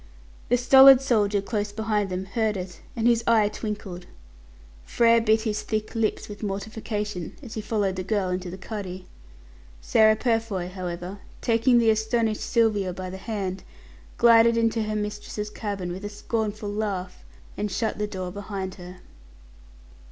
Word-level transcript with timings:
The 0.49 0.57
stolid 0.57 0.99
soldier 0.99 1.41
close 1.43 1.71
beside 1.71 2.09
them 2.09 2.25
heard 2.25 2.57
it, 2.57 2.81
and 2.95 3.05
his 3.07 3.23
eye 3.27 3.49
twinkled. 3.49 4.07
Frere 4.83 5.21
bit 5.21 5.41
his 5.41 5.61
thick 5.61 5.93
lips 5.93 6.27
with 6.27 6.41
mortification, 6.41 7.35
as 7.43 7.53
he 7.53 7.61
followed 7.61 7.97
the 7.97 8.03
girl 8.03 8.29
into 8.29 8.49
the 8.49 8.57
cuddy. 8.57 9.05
Sarah 9.79 10.15
Purfoy, 10.15 10.69
however, 10.69 11.19
taking 11.39 11.77
the 11.77 11.91
astonished 11.91 12.41
Sylvia 12.41 12.93
by 12.93 13.11
the 13.11 13.17
hand, 13.17 13.61
glided 14.17 14.57
into 14.57 14.81
her 14.81 14.95
mistress's 14.95 15.51
cabin 15.51 15.91
with 15.91 16.03
a 16.03 16.09
scornful 16.09 16.71
laugh, 16.73 17.23
and 17.55 17.71
shut 17.71 17.99
the 17.99 18.07
door 18.07 18.31
behind 18.31 18.73
her. 18.81 19.01